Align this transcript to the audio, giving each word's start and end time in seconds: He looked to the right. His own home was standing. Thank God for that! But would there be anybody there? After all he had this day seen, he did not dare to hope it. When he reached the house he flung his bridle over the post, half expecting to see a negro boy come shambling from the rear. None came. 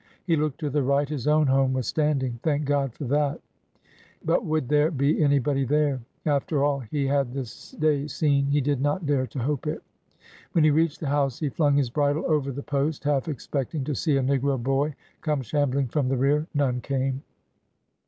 He 0.25 0.35
looked 0.35 0.59
to 0.61 0.71
the 0.71 0.81
right. 0.81 1.07
His 1.07 1.27
own 1.27 1.45
home 1.45 1.73
was 1.73 1.85
standing. 1.85 2.39
Thank 2.41 2.65
God 2.65 2.91
for 2.95 3.03
that! 3.03 3.39
But 4.25 4.43
would 4.43 4.67
there 4.67 4.89
be 4.89 5.23
anybody 5.23 5.63
there? 5.63 6.01
After 6.25 6.63
all 6.63 6.79
he 6.79 7.05
had 7.05 7.31
this 7.33 7.73
day 7.73 8.07
seen, 8.07 8.47
he 8.47 8.61
did 8.61 8.81
not 8.81 9.05
dare 9.05 9.27
to 9.27 9.37
hope 9.37 9.67
it. 9.67 9.83
When 10.53 10.63
he 10.63 10.71
reached 10.71 11.01
the 11.01 11.05
house 11.09 11.37
he 11.37 11.49
flung 11.49 11.75
his 11.75 11.91
bridle 11.91 12.23
over 12.25 12.51
the 12.51 12.63
post, 12.63 13.03
half 13.03 13.27
expecting 13.27 13.83
to 13.83 13.93
see 13.93 14.17
a 14.17 14.23
negro 14.23 14.57
boy 14.57 14.95
come 15.21 15.43
shambling 15.43 15.87
from 15.87 16.07
the 16.07 16.17
rear. 16.17 16.47
None 16.55 16.81
came. 16.81 17.21